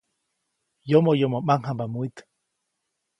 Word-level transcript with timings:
Yomoyomo 0.91 1.37
ʼmaŋjamba 1.41 1.85
mwit. 1.93 2.15